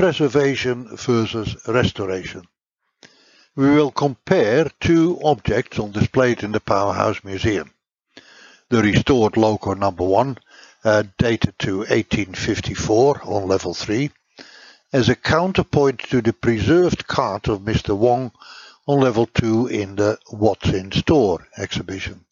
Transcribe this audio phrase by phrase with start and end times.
[0.00, 2.42] preservation versus restoration.
[3.54, 7.70] We will compare two objects on display in the Powerhouse Museum.
[8.70, 10.38] The restored loco number 1,
[10.84, 14.10] uh, dated to 1854 on level 3,
[14.90, 17.94] as a counterpoint to the preserved cart of Mr.
[17.94, 18.32] Wong
[18.86, 22.24] on level 2 in the What's in Store exhibition.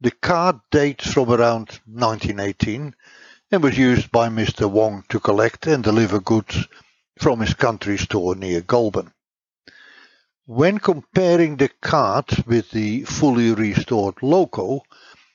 [0.00, 2.94] The card dates from around 1918
[3.50, 4.68] and was used by Mr.
[4.68, 6.66] Wong to collect and deliver goods
[7.18, 9.12] from his country store near Goulburn.
[10.46, 14.82] When comparing the cart with the fully restored loco,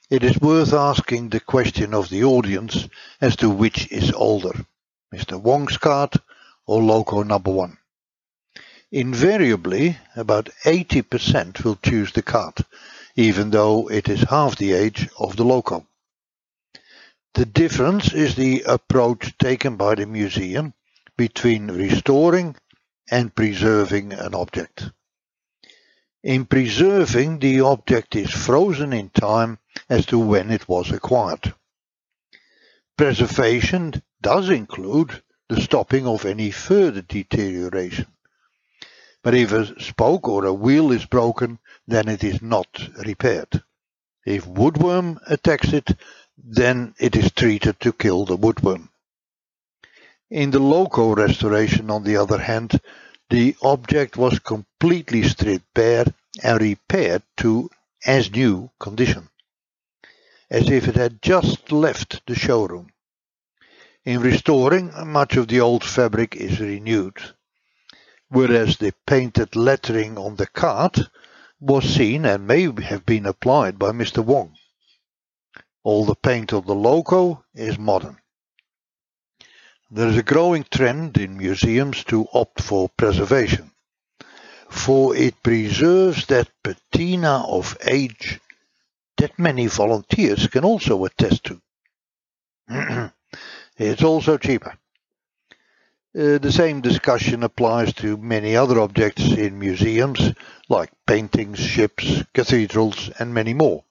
[0.09, 2.87] it is worth asking the question of the audience
[3.21, 4.65] as to which is older,
[5.13, 5.39] Mr.
[5.39, 6.15] Wong's cart
[6.65, 7.77] or loco number one.
[8.91, 12.59] Invariably, about 80% will choose the cart,
[13.15, 15.87] even though it is half the age of the loco.
[17.33, 20.73] The difference is the approach taken by the museum
[21.17, 22.55] between restoring
[23.09, 24.89] and preserving an object.
[26.23, 31.53] In preserving, the object is frozen in time as to when it was acquired.
[32.97, 38.07] Preservation does include the stopping of any further deterioration.
[39.23, 42.67] But if a spoke or a wheel is broken, then it is not
[43.05, 43.63] repaired.
[44.25, 45.89] If woodworm attacks it,
[46.43, 48.89] then it is treated to kill the woodworm.
[50.29, 52.79] In the loco restoration, on the other hand,
[53.29, 56.05] the object was completely stripped bare
[56.43, 57.69] and repaired to
[58.05, 59.29] as new condition,
[60.49, 62.91] as if it had just left the showroom.
[64.05, 67.21] In restoring, much of the old fabric is renewed
[68.31, 70.97] whereas the painted lettering on the card
[71.59, 74.23] was seen and may have been applied by Mr.
[74.23, 74.55] Wong.
[75.83, 78.17] All the paint of the loco is modern.
[79.89, 83.71] There is a growing trend in museums to opt for preservation,
[84.69, 88.39] for it preserves that patina of age
[89.17, 91.61] that many volunteers can also attest to.
[93.77, 94.77] it's also cheaper.
[96.13, 100.33] Uh, the same discussion applies to many other objects in museums,
[100.69, 103.83] like paintings, ships, cathedrals, and many more.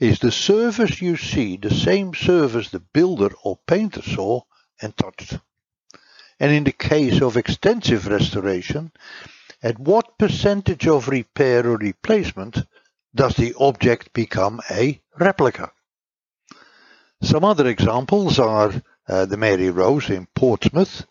[0.00, 4.40] Is the surface you see the same surface the builder or painter saw
[4.80, 5.38] and touched?
[6.40, 8.92] And in the case of extensive restoration,
[9.62, 12.64] at what percentage of repair or replacement
[13.14, 15.70] does the object become a replica?
[17.20, 18.72] Some other examples are
[19.06, 21.04] uh, the Mary Rose in Portsmouth,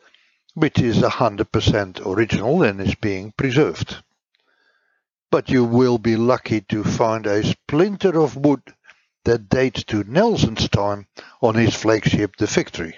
[0.55, 3.97] which is 100% original and is being preserved.
[5.29, 8.63] But you will be lucky to find a splinter of wood
[9.29, 11.05] that dates to Nelson's time
[11.39, 12.97] on his flagship the Victory.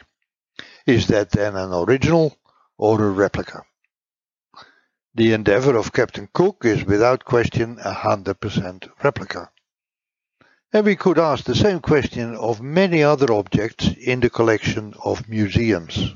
[0.86, 2.38] Is that then an original
[2.78, 3.64] or a replica?
[5.14, 9.50] The endeavour of Captain Cook is without question a 100% replica.
[10.72, 15.28] And we could ask the same question of many other objects in the collection of
[15.28, 16.16] museums.